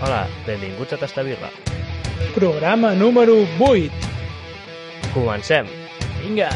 Hola, 0.00 0.26
benvinguts 0.46 0.94
a 0.94 0.96
Tastar 0.96 1.26
Birra. 1.26 1.50
Programa 2.34 2.94
número 2.94 3.34
8. 3.58 3.92
Comencem. 5.12 5.66
Vinga. 6.22 6.48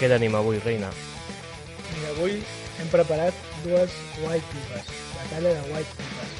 Què 0.00 0.08
tenim 0.08 0.32
avui, 0.40 0.56
reina? 0.64 0.88
I 1.92 2.08
avui 2.14 2.40
hem 2.40 2.88
preparat 2.88 3.36
dues 3.66 4.00
White 4.24 4.48
Pipes. 4.54 4.88
Batalla 5.12 5.52
de 5.52 5.74
White 5.74 5.92
Pipes. 6.00 6.32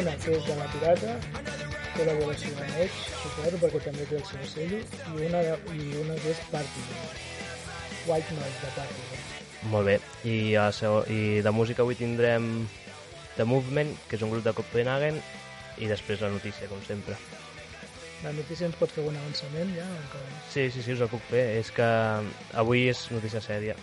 Una 0.00 0.16
que 0.24 0.40
és 0.40 0.48
de 0.48 0.56
la 0.56 0.72
pirata, 0.72 1.20
col·laboració 2.00 2.52
amb 2.56 2.76
ells, 2.80 3.00
suposo, 3.22 3.60
perquè 3.62 3.82
també 3.86 4.06
té 4.10 4.18
el 4.18 4.24
seu 4.28 4.46
sello, 4.54 4.80
i 4.80 5.26
una, 5.28 5.42
de, 5.46 5.56
i 5.76 5.90
una 6.02 6.16
que 6.24 6.32
és 6.34 6.42
Partisan. 6.50 7.04
White 8.08 8.36
Noise 8.38 8.60
de 8.64 8.70
Partisan. 8.78 9.26
Molt 9.70 9.86
bé. 9.90 9.98
I, 10.24 10.54
a 10.56 10.70
la 10.70 10.72
seg- 10.72 11.10
I 11.12 11.42
de 11.44 11.50
música 11.52 11.82
avui 11.84 11.94
tindrem 11.98 12.48
The 13.36 13.44
Movement, 13.44 13.92
que 14.08 14.16
és 14.16 14.22
un 14.24 14.32
grup 14.32 14.44
de 14.46 14.54
Copenhagen, 14.56 15.20
i 15.80 15.86
després 15.88 16.20
la 16.24 16.30
notícia, 16.32 16.68
com 16.68 16.80
sempre. 16.86 17.16
La 18.24 18.32
notícia 18.36 18.66
ens 18.68 18.76
pot 18.76 18.90
fer 18.92 19.04
un 19.08 19.16
avançament 19.16 19.70
ja? 19.76 19.84
Encara? 19.84 20.40
Sí, 20.52 20.66
sí, 20.72 20.82
sí, 20.84 20.92
us 20.92 21.00
el 21.00 21.08
puc 21.12 21.22
fer. 21.30 21.44
És 21.60 21.70
que 21.72 21.86
avui 22.60 22.88
és 22.90 23.06
notícia 23.12 23.40
sèria. 23.40 23.76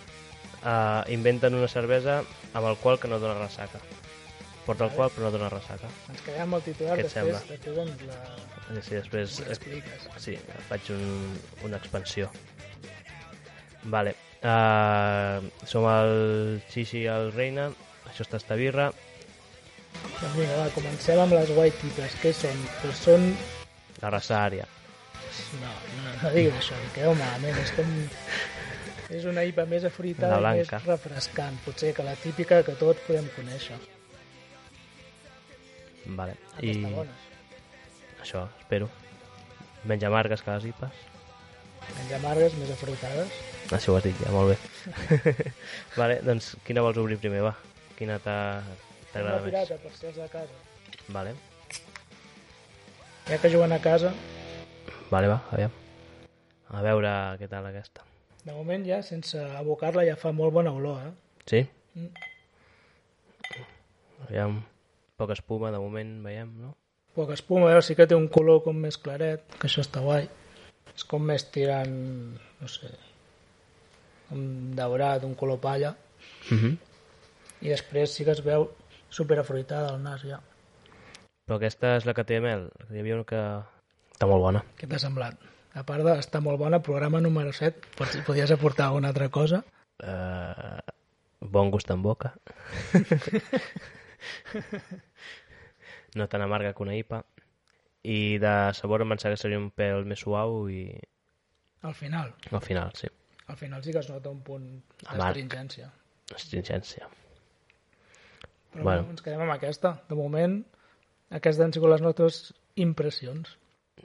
Uh, 0.58 1.02
inventen 1.14 1.56
una 1.58 1.70
cervesa 1.70 2.20
amb 2.54 2.66
alcohol 2.66 3.00
que 3.00 3.08
no 3.10 3.18
dona 3.22 3.38
ressaca. 3.40 3.80
Porta 4.68 4.84
alcohol 4.84 5.12
però 5.16 5.30
no 5.30 5.32
dona 5.38 5.50
ressaca. 5.54 5.90
Ens 6.12 6.22
quedem 6.26 6.44
amb 6.44 6.58
el 6.58 6.64
titular, 6.66 6.98
Què 7.00 7.08
després, 7.08 7.24
sembla? 7.24 7.42
després 7.54 7.78
ens 7.86 8.02
la, 8.10 8.82
Sí, 8.84 8.96
després 8.98 9.36
ens 9.40 9.50
l'expliques. 9.50 10.08
Sí, 10.20 10.34
faig 10.68 10.90
un, 10.92 11.04
una 11.64 11.80
expansió. 11.80 12.28
Vale. 13.88 14.16
Uh, 14.44 15.48
som 15.66 15.88
el 15.90 16.60
Xixi 16.74 17.06
i 17.06 17.12
el 17.12 17.32
Reina. 17.32 17.70
Això 18.12 18.28
està 18.28 18.42
esta 18.42 18.60
birra. 18.60 18.90
Doncs 19.98 20.36
vinga, 20.36 20.60
va, 20.60 20.68
comencem 20.76 21.24
amb 21.24 21.38
les 21.38 21.54
White 21.56 21.80
Pipes. 21.82 22.20
Què 22.22 22.36
són? 22.36 22.66
Doncs 22.84 23.06
són 23.08 23.30
La 24.04 24.12
raça 24.14 24.44
ària. 24.44 24.68
No, 25.62 25.72
no, 25.96 26.12
no 26.22 26.32
diguis 26.36 26.60
això, 26.60 26.76
que 26.84 26.96
quedeu 27.00 27.16
malament. 27.18 27.58
És 27.64 27.72
com... 27.78 27.94
És 29.16 29.24
una 29.32 29.46
IPA 29.48 29.64
més 29.72 29.86
afruitada 29.88 30.40
i 30.52 30.60
més 30.60 30.72
refrescant, 30.84 31.56
potser 31.64 31.94
que 31.96 32.04
la 32.04 32.18
típica 32.20 32.60
que 32.68 32.76
tots 32.76 33.06
podem 33.08 33.30
conèixer. 33.38 33.78
Vale. 36.16 36.38
I... 36.62 36.74
Això, 38.22 38.48
espero. 38.62 38.88
Menys 39.88 40.04
amargues 40.08 40.42
que 40.44 40.56
les 40.56 40.70
IPAs. 40.72 41.04
Menys 41.88 42.14
amargues, 42.18 42.56
més 42.60 42.72
afruitades. 42.74 43.36
Això 43.76 43.94
ho 43.94 43.98
has 44.00 44.08
dit 44.08 44.18
ja, 44.24 44.32
molt 44.32 44.54
bé. 44.54 44.58
vale, 46.00 46.20
doncs 46.24 46.54
quina 46.68 46.84
vols 46.86 47.00
obrir 47.02 47.20
primer, 47.22 47.44
va? 47.46 47.54
Quina 47.98 48.18
Una 48.18 48.24
t'agrada 48.24 49.38
més? 49.44 49.52
pirata, 49.52 49.78
per 49.84 49.94
ser 49.96 50.10
els 50.14 50.20
de 50.22 50.28
casa. 50.32 50.58
Vale. 51.16 51.36
Ja 53.28 53.38
que 53.44 53.52
juguen 53.52 53.76
a 53.76 53.80
casa, 53.84 54.14
Vale, 55.10 55.28
va, 55.32 55.38
aviam. 55.56 55.72
A 56.76 56.82
veure 56.84 57.12
què 57.40 57.48
tal 57.48 57.66
aquesta. 57.70 58.04
de 58.44 58.54
moment 58.56 58.84
ja, 58.88 59.02
sense 59.04 59.40
abocar-la, 59.60 60.04
ja 60.08 60.16
fa 60.20 60.32
molt 60.36 60.54
bona 60.56 60.72
olor, 60.72 61.00
eh? 61.04 61.12
Sí? 61.48 61.62
Mm. 61.96 62.12
Aviam. 64.28 64.58
Poca 65.18 65.34
espuma, 65.34 65.72
de 65.74 65.80
moment, 65.82 66.12
veiem, 66.22 66.50
no? 66.62 66.76
Poca 67.18 67.34
espuma, 67.34 67.72
veure, 67.72 67.82
sí 67.82 67.96
que 67.98 68.06
té 68.06 68.14
un 68.14 68.28
color 68.30 68.62
com 68.66 68.78
més 68.78 69.00
claret, 69.02 69.48
que 69.58 69.66
això 69.66 69.82
està 69.82 70.04
guai. 70.06 70.28
És 70.94 71.06
com 71.10 71.24
més 71.26 71.48
tirant, 71.54 71.96
no 72.62 72.70
sé, 72.70 72.92
un 74.36 74.76
daurat, 74.78 75.26
un 75.26 75.34
color 75.36 75.58
palla. 75.64 75.96
Uh 76.52 76.58
-huh. 76.58 76.78
I 77.62 77.70
després 77.74 78.14
sí 78.14 78.26
que 78.26 78.32
es 78.32 78.44
veu 78.46 78.70
super 79.10 79.40
afruitada 79.40 79.90
al 79.90 80.04
nas, 80.04 80.22
ja. 80.22 80.40
Però 81.48 81.58
aquesta 81.58 81.96
és 81.98 82.06
la 82.06 82.14
que 82.14 82.24
té 82.24 82.40
mel. 82.40 82.70
Hi 82.92 83.00
havia 83.00 83.16
una 83.16 83.26
que... 83.26 83.42
Està 84.14 84.28
molt 84.28 84.42
bona. 84.42 84.64
Què 84.78 84.88
t'ha 84.88 85.00
semblat? 85.00 85.36
A 85.74 85.84
part 85.84 86.04
d'estar 86.04 86.42
molt 86.42 86.60
bona, 86.60 86.80
programa 86.80 87.22
número 87.22 87.54
7, 87.54 87.80
pots, 87.98 88.18
podies 88.26 88.52
aportar 88.52 88.86
alguna 88.88 89.08
altra 89.08 89.30
cosa? 89.30 89.64
Uh, 90.04 90.80
bon 91.40 91.72
gust 91.72 91.90
en 91.90 92.02
boca. 92.02 92.36
no 96.16 96.28
tan 96.28 96.42
amarga 96.42 96.74
que 96.74 96.84
una 96.84 96.96
IPA. 96.96 97.24
I 98.08 98.38
de 98.40 98.54
sabor 98.74 99.02
em 99.04 99.10
pensava 99.12 99.36
que 99.36 99.42
seria 99.42 99.60
un 99.60 99.70
pèl 99.76 100.06
més 100.08 100.22
suau 100.24 100.68
i 100.72 100.86
Al 101.84 101.94
final. 101.94 102.34
al 102.52 102.62
final, 102.62 102.92
sí. 102.96 103.08
Al 103.48 103.58
final 103.58 103.84
sí 103.84 103.92
que 103.92 104.00
es 104.00 104.10
nota 104.10 104.30
un 104.30 104.42
punt 104.44 104.66
Amarg. 105.06 105.20
d'astringència. 105.36 105.90
Astringència. 106.36 107.08
Però 108.72 108.84
Bueno. 108.84 109.02
bueno. 109.04 109.10
ens 109.12 109.22
quedem 109.22 109.42
amb 109.42 109.52
aquesta. 109.54 109.94
De 110.10 110.16
moment, 110.16 110.60
aquestes 111.30 111.64
han 111.66 111.74
sigut 111.74 111.90
les 111.90 112.02
nostres 112.02 112.54
impressions. 112.76 113.58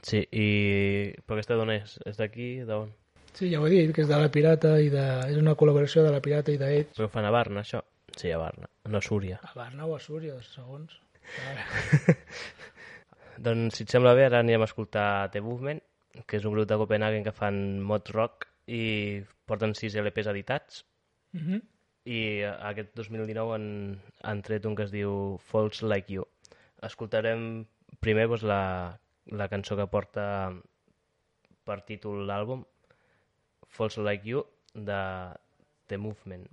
Sí, 0.03 0.23
i... 0.33 1.13
Però 1.27 1.37
aquesta 1.37 1.55
d'on 1.59 1.71
és? 1.71 1.99
És 2.07 2.17
d'aquí? 2.17 2.63
D'on? 2.67 2.93
Sí, 3.35 3.51
ja 3.51 3.61
ho 3.61 3.67
he 3.67 3.71
dit, 3.71 3.93
que 3.95 4.03
és 4.03 4.09
de 4.09 4.17
la 4.19 4.31
Pirata 4.33 4.79
i 4.81 4.89
de... 4.93 5.03
és 5.31 5.37
una 5.41 5.55
col·laboració 5.55 6.03
de 6.05 6.11
la 6.13 6.21
Pirata 6.25 6.53
i 6.53 6.59
d'Ells. 6.61 6.95
Però 6.97 7.07
ho 7.07 7.13
fan 7.13 7.25
a 7.29 7.31
Barna, 7.35 7.61
això? 7.63 7.83
Sí, 8.17 8.31
a 8.31 8.39
Barna. 8.39 8.69
No 8.85 8.99
a 8.99 9.03
Súria. 9.03 9.41
A 9.43 9.53
Barna 9.55 9.87
o 9.87 9.97
a 9.97 10.01
Súria, 10.01 10.37
segons. 10.43 10.99
Doncs, 13.47 13.79
si 13.79 13.85
et 13.87 13.93
sembla 13.93 14.15
bé, 14.15 14.27
ara 14.29 14.43
anirem 14.43 14.63
a 14.63 14.69
escoltar 14.69 15.31
The 15.33 15.43
Movement, 15.43 15.81
que 16.27 16.39
és 16.39 16.47
un 16.47 16.55
grup 16.55 16.69
de 16.69 16.79
Copenhagen 16.79 17.25
que 17.27 17.35
fan 17.35 17.81
mod 17.83 18.11
rock 18.13 18.47
i 18.69 19.23
porten 19.49 19.75
6 19.79 19.97
LPs 20.03 20.31
editats. 20.35 20.85
Uh 21.35 21.41
-huh. 21.41 21.61
I 22.05 22.43
aquest 22.43 22.95
2019 22.99 23.55
han, 23.55 24.01
han 24.23 24.43
tret 24.43 24.67
un 24.67 24.75
que 24.75 24.85
es 24.85 24.91
diu 24.91 25.39
Falls 25.39 25.83
Like 25.83 26.13
You. 26.13 26.27
Escoltarem 26.83 27.67
primer 28.01 28.27
doncs, 28.29 28.43
la, 28.43 28.99
la 29.27 29.49
cançó 29.49 29.77
que 29.77 29.87
porta 29.87 30.53
per 31.65 31.83
títol 31.87 32.27
l'àlbum, 32.27 32.65
Falls 33.69 33.97
Like 33.97 34.29
You, 34.29 34.45
de 34.75 35.01
The 35.87 35.97
Movement. 35.97 36.47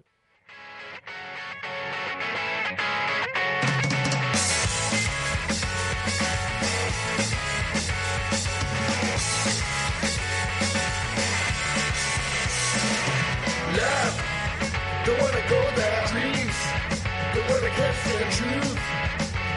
Don't 15.09 15.21
wanna 15.21 15.45
go 15.49 15.61
there. 15.79 16.01
Dreams, 16.11 16.59
don't 17.33 17.47
wanna 17.49 17.71
catch 17.79 17.99
the 18.09 18.27
truth. 18.37 18.79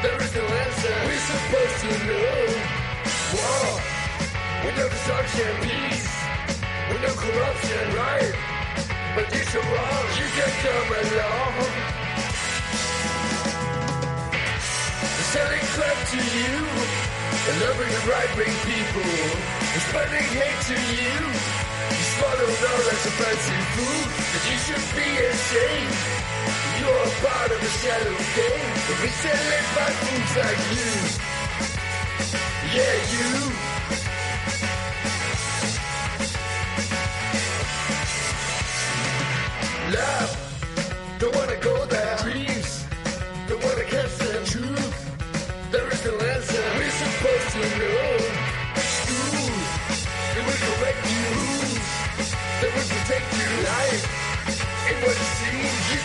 There 0.02 0.18
is 0.24 0.32
no 0.34 0.44
answer. 0.64 0.94
We're 1.06 1.24
supposed 1.32 1.78
to 1.84 1.92
know. 2.08 2.40
War, 3.34 3.68
with 4.64 4.76
no 4.80 4.86
destruction, 4.94 5.52
peace, 5.66 6.08
with 6.88 7.02
no 7.06 7.12
corruption, 7.24 7.84
right? 8.00 8.34
But 9.14 9.26
if 9.40 9.46
you're 9.52 9.68
wrong, 9.74 10.06
you 10.20 10.28
can 10.36 10.52
come 10.64 10.90
along. 11.00 11.54
Selling 15.32 15.66
crap 15.76 15.98
to 16.12 16.20
you, 16.38 16.56
and 17.48 17.56
loving 17.64 17.92
the 17.96 18.02
right 18.12 18.32
wing 18.38 18.56
people, 18.68 19.12
and 19.72 19.82
spreading 19.88 20.28
hate 20.38 20.60
to 20.70 20.76
you. 20.96 21.12
You 21.12 21.21
swallowed 22.62 22.78
all 22.78 22.84
that 22.84 22.98
fancy 23.18 23.58
food, 23.74 24.08
and 24.34 24.42
you 24.50 24.56
should 24.64 24.86
be 24.94 25.08
ashamed. 25.26 25.98
You're 26.78 27.02
a 27.02 27.10
part 27.24 27.50
of 27.50 27.60
the 27.60 27.72
shadow 27.82 28.14
game, 28.36 28.70
but 28.86 28.96
we 29.02 29.08
selling 29.22 29.66
by 29.74 29.90
foods 30.02 30.34
like 30.42 30.62
you. 30.74 30.90
Yeah, 32.74 32.96
you. 33.12 33.71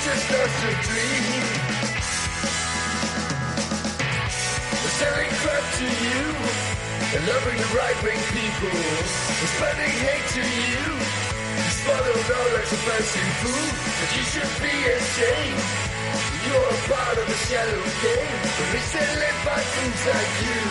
Just 0.08 0.32
lost 0.32 0.58
your 0.64 0.78
dream. 0.88 1.44
We're 4.80 4.96
selling 5.04 5.32
crap 5.44 5.66
to 5.80 5.88
you 6.08 6.22
and 7.12 7.22
loving 7.28 7.60
the 7.60 7.72
right 7.76 8.00
wing 8.08 8.24
people. 8.32 8.72
We're 8.72 9.54
spreading 9.56 9.96
hate 10.08 10.28
to 10.38 10.44
you. 10.64 10.84
You 11.60 11.72
swallowed 11.84 12.28
all 12.40 12.50
that 12.56 12.68
fancy 12.88 13.26
food, 13.44 13.74
but 14.00 14.10
you 14.16 14.24
should 14.32 14.54
be 14.64 14.76
ashamed. 14.96 15.64
You're 16.46 16.72
a 16.72 16.80
part 16.88 17.18
of 17.20 17.28
the 17.28 17.40
shallow 17.48 17.84
game, 18.00 18.32
but 18.56 18.68
we 18.72 18.80
still 18.88 19.14
live 19.24 19.40
by 19.44 19.60
fools 19.60 20.04
like 20.08 20.34
you. 20.48 20.62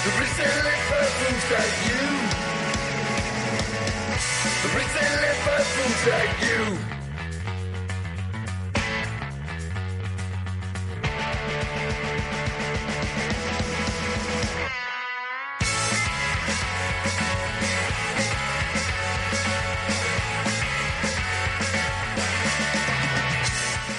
But 0.00 0.14
we 0.16 0.26
still 0.32 0.58
live 0.64 0.84
by 0.88 1.04
fools 1.16 1.46
like 1.52 1.76
you. 1.88 2.15
The 4.16 6.12
you. 6.46 6.62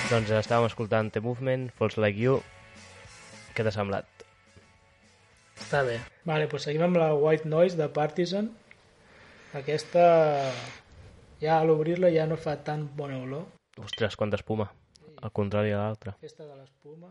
Doncs 0.07 0.31
estàvem 0.31 0.65
escoltant 0.65 1.11
The 1.13 1.21
Movement, 1.21 1.69
Falls 1.77 1.97
Like 1.99 2.17
You. 2.17 2.39
Què 3.53 3.61
t'ha 3.61 3.73
semblat? 3.75 4.07
Està 5.61 5.83
bé. 5.85 5.99
Vale, 6.25 6.47
doncs 6.49 6.65
seguim 6.65 6.87
amb 6.87 6.97
la 6.97 7.11
White 7.13 7.45
Noise 7.51 7.77
de 7.77 7.91
Partisan. 7.93 8.49
Aquesta, 9.57 10.03
ja 11.41 11.59
a 11.59 11.63
l'obrir-la 11.65 12.09
ja 12.13 12.25
no 12.29 12.37
fa 12.37 12.57
tan 12.63 12.87
bona 12.97 13.17
olor. 13.23 13.45
Ostres, 13.81 14.15
quanta 14.19 14.37
espuma. 14.37 14.67
Al 15.21 15.31
contrari 15.33 15.71
de 15.73 15.77
l'altre. 15.79 16.13
Festa 16.21 16.45
de 16.45 16.55
l'espuma. 16.55 17.09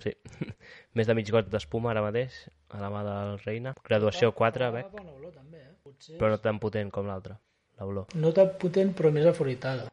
Sí. 0.00 0.12
Més 0.96 1.08
de 1.08 1.16
mig 1.16 1.28
got 1.32 1.48
d'espuma 1.52 1.90
ara 1.92 2.04
mateix, 2.04 2.38
a 2.72 2.80
la 2.80 2.88
mà 2.92 3.02
del 3.04 3.36
Reina. 3.44 3.74
Graduació 3.84 4.32
4, 4.36 4.70
Fa 4.70 4.74
bec, 4.78 4.88
bona 4.92 5.12
olor 5.16 5.34
també, 5.36 5.60
eh? 5.64 5.74
Potser 5.84 6.16
però 6.20 6.32
no 6.32 6.40
tan 6.44 6.60
potent 6.62 6.92
com 6.92 7.08
l'altra, 7.08 7.36
l'olor. 7.80 8.08
no 8.16 8.32
tan 8.36 8.52
potent 8.60 8.92
però 8.96 9.12
més 9.12 9.28
afruitada. 9.28 9.88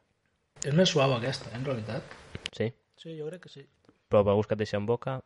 És 0.64 0.76
més 0.76 0.92
suau 0.92 1.16
aquesta, 1.18 1.52
eh, 1.52 1.60
en 1.60 1.68
realitat. 1.68 2.16
Sí? 2.56 2.70
Sí, 3.00 3.18
jo 3.20 3.28
crec 3.28 3.44
que 3.48 3.52
sí. 3.52 3.66
Però 4.12 4.24
pel 4.24 4.40
gust 4.40 4.52
que 4.52 4.56
et 4.56 4.64
deixa 4.64 4.80
en 4.80 4.88
boca, 4.88 5.18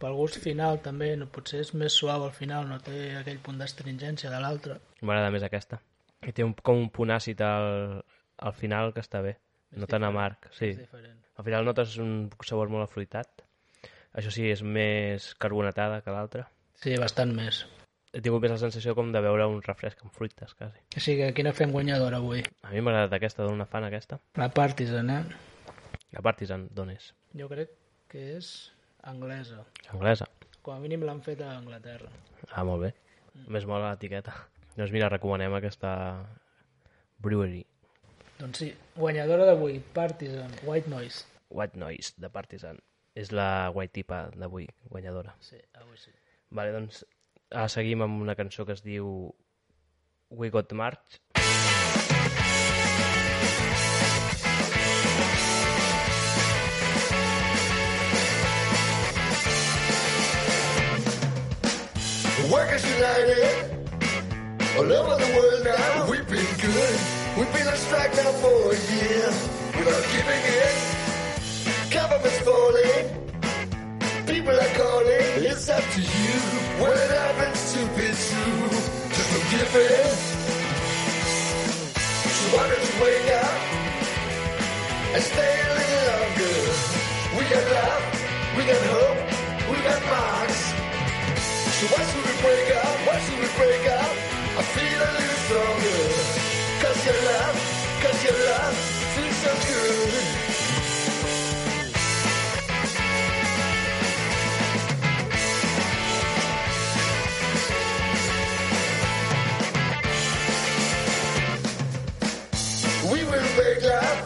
Pel 0.00 0.16
gust 0.16 0.38
final 0.40 0.78
també, 0.80 1.10
no, 1.20 1.26
potser 1.28 1.60
és 1.60 1.74
més 1.76 1.92
suau 1.92 2.24
al 2.24 2.32
final, 2.32 2.64
no 2.68 2.78
té 2.80 3.16
aquell 3.18 3.40
punt 3.44 3.58
d'astringència 3.60 4.30
de 4.32 4.38
l'altre. 4.40 4.78
m'agrada 5.02 5.32
més 5.34 5.44
aquesta. 5.44 5.80
I 6.24 6.32
té 6.36 6.44
un, 6.44 6.54
com 6.54 6.80
un 6.80 6.88
punt 6.92 7.12
àcid 7.12 7.40
al, 7.44 8.00
al 8.48 8.54
final 8.56 8.94
que 8.96 9.04
està 9.04 9.20
bé. 9.24 9.36
No 9.76 9.86
tan 9.86 10.04
amarg, 10.04 10.48
sí. 10.56 10.72
És 10.72 10.80
diferent. 10.80 11.18
Al 11.36 11.46
final 11.46 11.68
notes 11.68 11.98
un 12.02 12.14
sabor 12.44 12.72
molt 12.72 12.88
afruitat. 12.88 13.44
Això 14.16 14.32
sí, 14.34 14.48
és 14.50 14.64
més 14.64 15.28
carbonatada 15.38 16.00
que 16.02 16.16
l'altra. 16.16 16.48
Sí, 16.80 16.96
bastant 16.98 17.36
més. 17.36 17.62
He 18.10 18.24
tingut 18.24 18.42
més 18.42 18.50
la 18.56 18.58
sensació 18.58 18.96
com 18.98 19.12
de 19.14 19.20
beure 19.22 19.46
un 19.46 19.60
refresc 19.62 20.00
amb 20.02 20.16
fruites, 20.16 20.56
quasi. 20.58 20.80
O 20.96 21.04
sigui, 21.04 21.28
quina 21.36 21.52
fem 21.54 21.70
guanyadora 21.76 22.18
avui? 22.18 22.42
A 22.66 22.72
mi 22.72 22.80
m'ha 22.82 22.96
agradat 22.96 23.20
aquesta, 23.20 23.46
d'una 23.46 23.68
fan 23.70 23.86
aquesta. 23.86 24.18
La 24.40 24.48
Partisan, 24.50 25.12
eh? 25.14 25.22
La 26.16 26.24
Partisan, 26.26 26.66
d'on 26.74 26.90
és? 26.96 27.12
Jo 27.38 27.46
crec 27.52 27.70
que 28.10 28.24
és 28.40 28.50
anglesa. 29.02 29.64
Anglesa. 29.94 30.28
Com 30.62 30.76
a 30.76 30.82
mínim 30.82 31.04
l'han 31.06 31.22
fet 31.24 31.40
a 31.44 31.54
Anglaterra. 31.56 32.10
Ah, 32.50 32.64
molt 32.68 32.84
bé. 32.84 32.92
Més 33.48 33.66
mola 33.68 33.92
l'etiqueta. 33.92 34.34
Doncs 34.76 34.92
mira, 34.94 35.08
recomanem 35.12 35.54
aquesta 35.56 35.92
brewery. 37.22 37.64
Doncs 38.40 38.62
sí, 38.62 38.70
guanyadora 38.96 39.46
d'avui, 39.48 39.80
Partisan, 39.94 40.52
White 40.64 40.88
Noise. 40.88 41.26
White 41.50 41.80
Noise, 41.80 42.14
de 42.20 42.30
Partisan. 42.32 42.78
És 43.18 43.32
la 43.34 43.70
white 43.74 43.92
tipa 43.98 44.22
d'avui, 44.36 44.68
guanyadora. 44.88 45.34
Sí, 45.44 45.58
avui 45.80 45.98
sí. 45.98 46.12
Vale, 46.56 46.72
doncs 46.76 47.02
ara 47.50 47.68
seguim 47.68 48.04
amb 48.06 48.22
una 48.22 48.36
cançó 48.38 48.64
que 48.66 48.76
es 48.78 48.84
diu 48.86 49.10
We 50.30 50.50
Got 50.54 50.72
March. 50.78 51.18
Workers 62.48 62.84
United, 62.94 63.76
all 64.76 64.90
over 64.92 65.24
the 65.24 65.30
world 65.36 65.64
now, 65.64 66.10
we've 66.10 66.26
been 66.26 66.46
good. 66.56 66.96
We've 67.36 67.52
been 67.52 67.66
on 67.68 67.76
strike 67.76 68.14
now 68.16 68.32
for 68.40 68.72
a 68.72 68.78
year, 68.94 69.28
without 69.76 70.04
giving 70.14 70.42
in. 70.58 70.74
Government's 71.90 72.40
falling, 72.40 73.04
people 74.26 74.54
are 74.54 74.74
calling. 74.74 75.44
It's 75.44 75.68
up 75.68 75.84
to 75.84 76.00
you. 76.00 76.40
what 76.80 76.96
it 76.96 77.10
happens 77.10 77.72
to 77.74 77.78
be 77.94 78.08
true, 78.08 78.68
just 79.14 79.30
don't 79.32 79.48
give 79.50 79.76
in. 79.76 80.10
So 82.24 82.56
why 82.56 82.64
don't 82.70 82.84
you 82.88 82.94
wake 83.04 83.30
up 83.36 83.54
and 85.14 85.22
stay 85.22 85.54
a 85.60 85.74
little 85.78 86.04
longer? 86.08 86.56
We 87.36 87.42
got 87.52 87.64
love, 87.76 88.04
we 88.56 88.62
got 88.64 88.82
hope, 88.90 89.18
we 89.70 89.76
got 89.84 90.00
marks. 90.06 90.39
So 91.80 91.86
why 91.86 92.04
should 92.04 92.24
we 92.28 92.34
break 92.42 92.76
up? 92.76 92.92
Why 93.08 93.16
should 93.24 93.40
we 93.40 93.48
break 93.56 93.88
up? 93.88 94.12
I 94.52 94.62
feel 94.76 95.00
a 95.00 95.10
little 95.16 95.40
stronger. 95.48 96.00
Cause 96.82 97.00
your 97.06 97.18
love, 97.24 97.56
cause 98.02 98.20
your 98.22 98.36
love 98.36 98.76
feels 99.16 99.36
so 99.40 99.52
good. 99.64 100.12
We 113.10 113.18
will 113.24 113.50
wake 113.56 113.88
up 113.88 114.16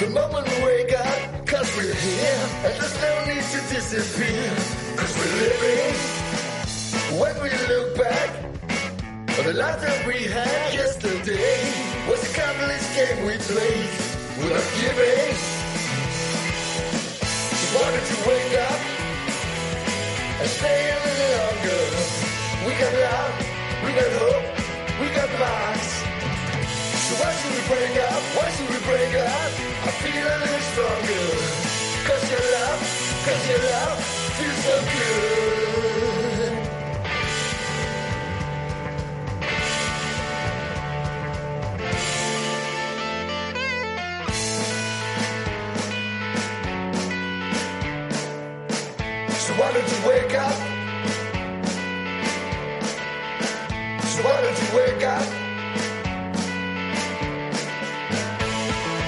the 0.00 0.08
moment 0.08 0.48
we 0.48 0.54
wake 0.64 0.94
up, 0.98 1.46
cause 1.46 1.68
we're 1.76 1.92
here. 1.92 2.40
And 2.64 2.72
there's 2.80 2.96
no 3.02 3.12
need 3.28 3.44
to 3.52 3.60
disappear, 3.74 4.48
cause 4.96 5.12
we're 5.18 5.36
living. 5.42 6.17
When 7.18 7.34
we 7.42 7.50
look 7.50 7.98
back 7.98 8.30
on 9.38 9.44
the 9.44 9.52
life 9.52 9.80
that 9.82 10.06
we 10.06 10.30
had 10.30 10.70
yesterday, 10.72 11.58
was 12.06 12.22
a 12.22 12.30
countless 12.30 12.86
game 12.94 13.26
we 13.26 13.34
played 13.42 13.90
without 14.38 14.68
giving. 14.78 15.34
Why 17.74 17.90
don't 17.90 18.06
you 18.06 18.18
wake 18.22 18.54
up 18.62 18.80
and 20.38 20.46
stay 20.46 20.78
a 20.94 20.98
little 21.02 21.30
longer? 21.42 21.82
We 22.62 22.72
got 22.78 22.94
love, 23.02 23.34
we 23.82 23.90
got 23.98 24.12
hope, 24.22 24.46
we 25.02 25.06
got 25.10 25.30
marks. 25.42 25.90
So 27.02 27.12
why 27.18 27.34
should 27.34 27.50
we 27.50 27.62
break 27.66 27.98
up? 27.98 28.22
Why 28.38 28.46
should 28.54 28.70
we 28.70 28.78
break 28.86 29.14
up? 29.26 29.50
I 29.82 29.90
feel 30.06 30.22
a 30.22 30.38
little 30.38 30.64
stronger. 30.70 31.26
Cause 32.06 32.24
your 32.30 32.46
love, 32.46 32.78
cause 33.26 33.42
your 33.50 33.62
love 33.74 33.98
feels 34.38 34.58
so 34.62 34.76
good. 34.86 35.77
Why 49.68 49.74
don't 49.74 49.90
you 49.92 50.08
wake 50.08 50.34
up? 50.34 50.56
So 54.12 54.18
why 54.24 54.36
don't 54.44 54.58
you 54.62 54.70
wake 54.80 55.04
up? 55.04 55.26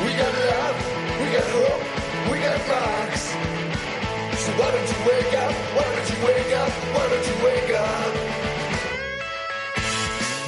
We 0.04 0.10
got 0.20 0.32
love, 0.50 0.76
we 1.20 1.26
got 1.36 1.48
hope, 1.56 1.84
we 2.30 2.36
got 2.44 2.60
marks. 2.68 3.24
So 4.42 4.50
why 4.60 4.68
don't 4.74 4.88
you 4.92 5.00
wake 5.08 5.34
up? 5.44 5.54
Why 5.76 5.84
don't 5.94 6.08
you 6.12 6.18
wake 6.28 6.52
up? 6.62 6.72
Why 6.94 7.04
don't 7.08 7.26
you 7.30 7.36
wake 7.46 7.72
up? 7.80 8.12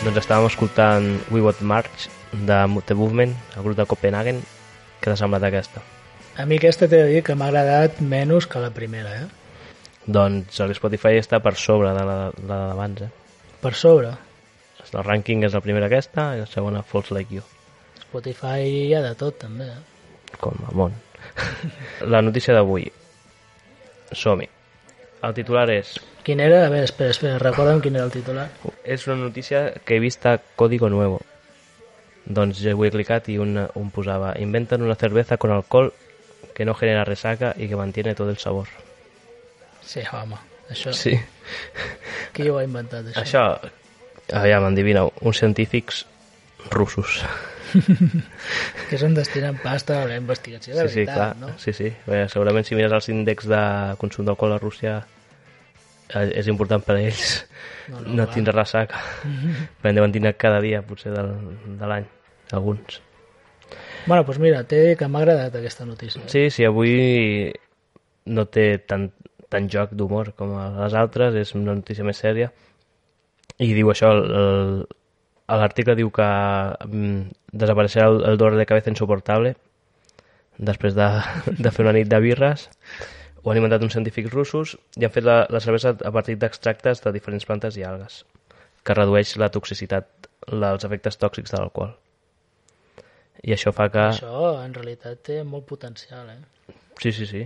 Doncs 0.04 0.18
estàvem 0.18 0.46
escoltant 0.50 1.30
We 1.30 1.40
Got 1.40 1.60
March 1.60 2.08
de 2.32 2.58
The 2.86 2.94
Movement, 2.94 3.36
el 3.56 3.62
grup 3.62 3.76
de 3.80 3.86
Copenhagen. 3.86 4.42
Què 5.00 5.08
t'ha 5.08 5.16
semblat 5.16 5.46
aquesta? 5.48 5.80
A 6.36 6.44
mi 6.44 6.58
aquesta 6.60 6.84
t'he 6.88 6.98
de 6.98 7.12
dir 7.14 7.22
que 7.24 7.36
m'ha 7.38 7.48
agradat 7.48 8.02
menys 8.02 8.44
que 8.50 8.60
la 8.60 8.74
primera, 8.76 9.14
eh? 9.22 9.41
Doncs 10.06 10.58
el 10.60 10.74
Spotify 10.74 11.20
està 11.20 11.38
per 11.42 11.54
sobre 11.54 11.92
de 11.94 12.04
la, 12.06 12.18
la 12.48 12.60
d'abans, 12.72 13.04
eh? 13.06 13.10
Per 13.62 13.74
sobre. 13.78 14.12
El 14.92 15.04
rànquing 15.06 15.46
és 15.46 15.54
la 15.54 15.62
primera 15.64 15.86
aquesta 15.88 16.32
i 16.36 16.42
la 16.42 16.48
segona 16.50 16.82
Falls 16.84 17.12
Like 17.14 17.32
You, 17.32 17.44
Spotify 18.12 18.66
hi 18.68 18.90
ha 18.92 19.00
de 19.00 19.14
tot, 19.16 19.38
també, 19.40 19.64
eh? 19.72 20.36
com 20.42 20.58
a 20.68 20.72
món. 20.76 20.92
la 22.14 22.20
notícia 22.20 22.52
d'avui. 22.52 22.90
Som-hi. 24.12 24.48
El 25.24 25.32
titular 25.38 25.64
és... 25.72 25.94
Quin 26.26 26.42
era? 26.44 26.66
A 26.66 26.70
veure, 26.70 26.84
espera, 26.84 27.14
espera, 27.14 27.38
recorda'm 27.40 27.80
quin 27.80 27.96
era 27.96 28.04
el 28.04 28.12
titular. 28.12 28.50
És 28.84 29.06
una 29.08 29.16
notícia 29.22 29.64
que 29.86 29.96
he 29.96 30.02
vist 30.02 30.26
a 30.28 30.36
Código 30.60 30.90
Nuevo. 30.92 31.22
Doncs 32.26 32.60
jo 32.60 32.76
ho 32.76 32.84
he 32.84 32.92
clicat 32.92 33.32
i 33.32 33.38
un, 33.40 33.56
un 33.58 33.90
posava 33.90 34.36
Inventan 34.38 34.84
una 34.84 34.98
cerveza 35.00 35.38
con 35.38 35.50
alcohol 35.50 35.92
que 36.54 36.66
no 36.68 36.74
genera 36.74 37.08
resaca 37.08 37.54
y 37.56 37.68
que 37.68 37.80
mantiene 37.80 38.14
todo 38.14 38.30
el 38.30 38.38
sabor. 38.38 38.68
Sí, 39.86 40.04
home, 40.12 40.38
això... 40.70 40.94
Sí. 40.96 41.16
Qui 42.32 42.48
ho 42.48 42.58
ha 42.58 42.64
inventat, 42.64 43.12
això? 43.12 43.22
Això, 43.22 44.36
aviam, 44.38 44.66
endivineu, 44.70 45.12
uns 45.20 45.42
científics 45.42 46.04
russos. 46.70 47.22
Que 48.90 48.98
són 49.00 49.14
destinant 49.16 49.56
pasta 49.62 50.02
a 50.02 50.08
la 50.08 50.18
investigació, 50.20 50.74
de 50.76 50.82
sí, 50.84 50.92
sí, 50.92 50.96
veritat, 51.00 51.16
clar. 51.16 51.36
no? 51.40 51.54
Sí, 51.62 51.72
sí. 51.72 51.88
Bé, 52.04 52.26
segurament 52.28 52.66
si 52.68 52.76
mires 52.76 52.92
els 52.92 53.08
índexs 53.08 53.48
de 53.48 53.62
consum 54.02 54.26
d'alcohol 54.28 54.52
a 54.52 54.58
Rússia 54.60 54.98
eh, 56.12 56.26
és 56.36 56.50
important 56.52 56.84
per 56.84 56.98
a 56.98 57.00
ells 57.00 57.30
No, 57.88 58.00
no, 58.00 58.14
no, 58.14 58.26
tindre 58.30 58.54
ressaca. 58.54 59.00
Perquè 59.22 59.90
en 59.90 59.98
deuen 59.98 60.12
tindre 60.14 60.34
cada 60.38 60.60
dia, 60.62 60.82
potser, 60.86 61.12
del, 61.14 61.32
de 61.80 61.88
l'any, 61.88 62.06
alguns. 62.54 63.00
Bueno, 64.06 64.22
doncs 64.26 64.38
mira, 64.42 64.62
té 64.68 64.82
que 64.98 65.08
m'ha 65.10 65.22
agradat 65.22 65.56
aquesta 65.58 65.86
notícia. 65.88 66.22
Sí, 66.30 66.48
sí, 66.54 66.66
avui 66.66 67.50
no 68.32 68.46
té 68.50 68.66
tant, 68.86 69.08
tant 69.52 69.68
joc 69.72 69.92
d'humor 69.98 70.32
com 70.38 70.56
a 70.58 70.68
les 70.80 70.96
altres, 70.98 71.36
és 71.38 71.54
una 71.58 71.76
notícia 71.78 72.06
més 72.06 72.20
sèria. 72.24 72.50
I 73.60 73.72
diu 73.76 73.92
això, 73.92 74.12
l'article 75.62 75.96
diu 75.98 76.10
que 76.14 76.28
mm, 76.88 77.42
desapareixerà 77.52 78.08
el, 78.10 78.22
el 78.30 78.40
dolor 78.40 78.56
de 78.58 78.66
cabeza 78.66 78.90
insoportable 78.92 79.54
després 80.58 80.96
de, 80.96 81.08
de 81.64 81.72
fer 81.74 81.84
una 81.86 81.94
nit 81.96 82.08
de 82.08 82.20
birres. 82.24 82.68
Ho 83.42 83.50
han 83.50 83.58
inventat 83.58 83.82
uns 83.82 83.96
científics 83.96 84.32
russos 84.32 84.76
i 85.00 85.06
han 85.06 85.14
fet 85.14 85.26
la, 85.26 85.42
la 85.50 85.60
cervesa 85.60 85.94
a 85.94 86.12
partir 86.14 86.38
d'extractes 86.38 87.02
de 87.04 87.12
diferents 87.14 87.46
plantes 87.48 87.78
i 87.78 87.84
algues, 87.86 88.22
que 88.86 88.96
redueix 88.96 89.34
la 89.42 89.50
toxicitat, 89.54 90.30
els 90.52 90.86
efectes 90.86 91.18
tòxics 91.18 91.54
de 91.54 91.58
l'alcohol. 91.58 91.96
I 93.42 93.56
això 93.56 93.72
fa 93.74 93.88
que... 93.90 94.04
Això, 94.12 94.52
en 94.62 94.74
realitat, 94.76 95.18
té 95.26 95.40
molt 95.42 95.66
potencial, 95.66 96.28
eh? 96.30 96.76
Sí, 97.02 97.10
sí, 97.10 97.26
sí. 97.26 97.42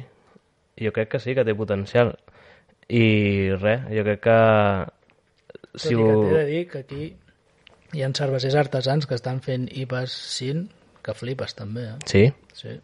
Jo 0.80 0.92
crec 0.92 1.14
que 1.14 1.20
sí, 1.22 1.34
que 1.34 1.44
té 1.44 1.54
potencial. 1.56 2.14
I 2.88 3.52
res, 3.56 3.86
jo 3.90 4.04
crec 4.06 4.20
que... 4.26 4.40
Tot 5.76 5.86
i 5.90 5.96
que 5.96 6.08
t'he 6.08 6.34
de 6.34 6.44
dir 6.48 6.64
que 6.70 6.82
aquí 6.84 7.06
hi 7.96 8.02
ha 8.04 8.10
cervesers 8.16 8.56
artesans 8.60 9.08
que 9.08 9.16
estan 9.16 9.40
fent 9.44 9.66
IPAs 9.72 10.12
sin, 10.36 10.66
que 11.04 11.14
flipes 11.16 11.56
també, 11.56 11.86
eh? 11.92 11.96
Sí? 12.08 12.22
Sí. 12.56 12.76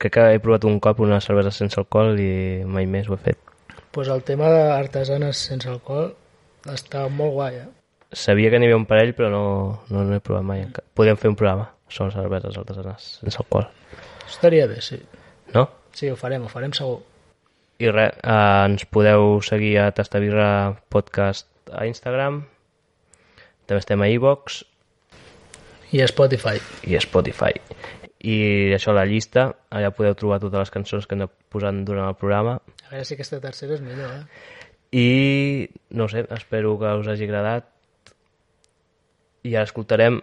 Crec 0.00 0.12
que 0.14 0.26
he 0.34 0.40
provat 0.42 0.64
un 0.68 0.80
cop 0.80 1.00
una 1.04 1.20
cervesa 1.24 1.52
sense 1.54 1.78
alcohol 1.80 2.20
i 2.20 2.64
mai 2.64 2.88
més 2.88 3.08
ho 3.08 3.16
he 3.16 3.22
fet. 3.28 3.38
pues 3.90 4.08
el 4.08 4.22
tema 4.22 4.48
d'artesanes 4.50 5.36
sense 5.36 5.68
alcohol 5.68 6.12
està 6.70 7.08
molt 7.10 7.34
guai, 7.34 7.56
eh? 7.64 7.68
Sabia 8.12 8.50
que 8.50 8.58
n'hi 8.58 8.68
havia 8.68 8.78
un 8.78 8.86
parell, 8.86 9.12
però 9.14 9.30
no, 9.30 9.42
no, 9.90 10.04
no 10.04 10.16
he 10.16 10.22
provat 10.22 10.46
mai. 10.46 10.64
Podríem 10.94 11.18
fer 11.18 11.30
un 11.30 11.36
programa 11.38 11.68
sobre 11.90 12.14
cerveses 12.14 12.58
artesanes 12.58 13.10
sense 13.20 13.42
alcohol. 13.42 13.68
Estaria 14.28 14.66
bé, 14.70 14.80
sí. 14.80 15.00
No? 15.54 15.68
Sí, 15.92 16.10
ho 16.10 16.16
farem, 16.16 16.46
ho 16.46 16.52
farem 16.52 16.72
segur. 16.76 17.00
I 17.80 17.90
res, 17.90 18.16
eh, 18.22 18.64
ens 18.68 18.84
podeu 18.86 19.40
seguir 19.42 19.78
a 19.80 19.90
Tastavirra 19.96 20.50
Podcast 20.92 21.48
a 21.72 21.86
Instagram, 21.88 22.42
també 23.66 23.80
estem 23.80 24.02
a 24.02 24.08
iVox 24.10 24.64
I 25.94 26.02
a 26.02 26.06
Spotify. 26.10 26.60
i 26.86 26.96
a 26.96 27.00
Spotify. 27.02 27.54
I 28.20 28.36
això, 28.76 28.92
la 28.92 29.06
llista, 29.08 29.46
allà 29.70 29.90
podeu 29.96 30.14
trobar 30.14 30.40
totes 30.42 30.58
les 30.58 30.72
cançons 30.74 31.06
que 31.06 31.16
hem 31.16 31.22
anat 31.22 31.32
posant 31.48 31.84
durant 31.88 32.10
el 32.10 32.18
programa. 32.20 32.58
A 32.84 32.90
veure 32.92 33.06
si 33.08 33.14
aquesta 33.14 33.40
tercera 33.40 33.78
és 33.78 33.80
millor, 33.80 34.10
eh? 34.12 34.58
I, 34.92 35.70
no 35.94 36.08
sé, 36.10 36.26
espero 36.34 36.74
que 36.78 36.92
us 37.00 37.08
hagi 37.08 37.28
agradat. 37.28 37.70
I 39.46 39.54
ara 39.54 39.64
escoltarem 39.70 40.20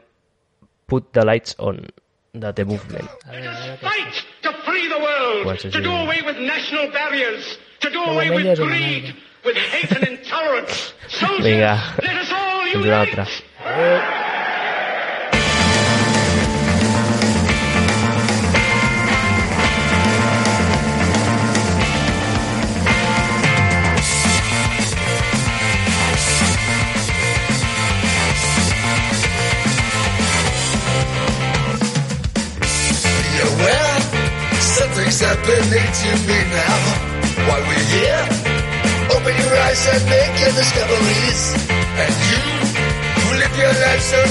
Put 0.87 1.11
the 1.13 1.25
Lights 1.25 1.55
On, 1.59 1.85
de 2.33 2.51
The 2.53 2.63
Movement. 2.65 3.09
A 3.25 3.31
veure, 3.31 3.49
a 3.49 3.55
veure. 3.55 3.77
Fight 3.81 4.25
to 4.43 4.53
free 4.63 4.87
the 4.87 4.99
world, 4.99 5.59
to 5.59 5.81
do 5.81 5.91
away 5.91 6.21
with 6.25 6.37
national 6.39 6.91
barriers, 6.91 7.57
to 7.81 7.89
do 7.89 8.01
away 8.03 8.29
with 8.29 8.45
és 8.45 8.59
una 8.59 8.71
greed, 8.71 9.15
with 9.43 9.57
hate 9.57 9.91
and 9.97 10.07
intolerance. 10.07 10.93
Soldiers, 11.09 11.81
let 12.01 12.17
us 12.23 12.31
all 12.31 12.67
unite. 12.67 14.26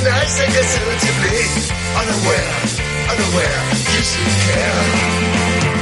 So 0.06 0.12
nice 0.12 0.38
and 0.38 0.52
conservatively, 0.54 1.40
unaware, 1.98 2.54
unaware, 3.10 3.62
you 3.90 4.02
should 4.06 4.32
care. 4.46 4.82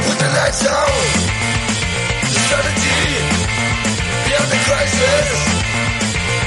Put 0.07 0.17
the 0.17 0.31
lights 0.39 0.65
on, 0.65 0.93
the 2.33 2.39
strategy, 2.47 3.05
beyond 4.25 4.49
the 4.55 4.61
crisis. 4.65 5.29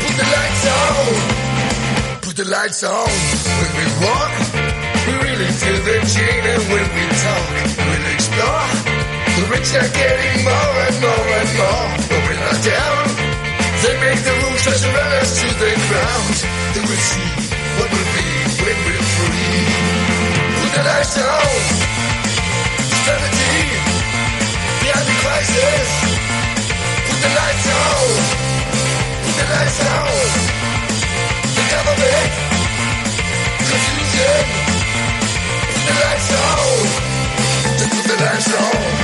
Put 0.02 0.16
the 0.18 0.28
lights 0.38 0.66
on, 0.80 1.06
put 2.26 2.36
the 2.42 2.48
lights 2.50 2.84
on. 2.84 3.10
When 3.60 3.72
we 3.78 3.86
walk, 4.06 4.34
we 5.06 5.14
really 5.28 5.52
feel 5.62 5.80
the 5.90 5.98
chain 6.14 6.42
and 6.54 6.64
when 6.74 6.88
we 6.98 7.04
talk, 7.26 7.48
we'll 7.78 8.08
explore. 8.16 8.68
The 9.38 9.44
rich 9.54 9.70
are 9.78 9.92
getting 10.02 10.38
more 10.50 10.74
and 10.88 10.98
more 11.06 11.30
and 11.42 11.52
more. 11.62 11.88
But 12.10 12.20
we're 12.26 12.42
not 12.42 12.58
down. 12.58 13.06
They 13.86 13.96
make 14.02 14.22
the 14.26 14.34
rules 14.42 14.64
just 14.66 14.82
to 14.82 14.90
us 14.90 15.30
to 15.42 15.48
the 15.62 15.72
ground. 15.90 16.36
We'll 16.88 16.98
see 16.98 17.47
when 18.68 18.80
we're 18.84 19.08
free. 19.16 19.64
Put 20.60 20.72
the 20.76 20.84
lights 20.84 21.18
on. 21.24 21.56
Strategy. 23.00 23.60
Behind 24.84 25.08
the 25.08 25.18
crisis. 25.24 25.90
Put 27.08 27.20
the 27.24 27.32
lights 27.40 27.68
on. 27.84 28.08
Put 29.24 29.36
the 29.40 29.48
lights 29.56 29.80
on. 29.96 30.12
The 31.56 31.64
government. 31.74 32.32
Confusion. 33.72 34.44
Put 35.72 35.84
the 35.88 35.96
lights 36.04 36.30
on. 36.44 36.68
Just 37.80 37.92
put 37.96 38.06
the 38.12 38.16
lights 38.26 38.52
on. 38.54 38.97